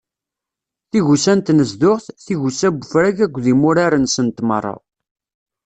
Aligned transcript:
Tigusa 0.91 1.33
n 1.35 1.39
tnezduɣt, 1.41 2.05
tigusa 2.25 2.69
n 2.71 2.77
ufrag 2.81 3.17
akked 3.25 3.45
imurar-nsent 3.53 4.37
meṛṛa. 4.47 4.75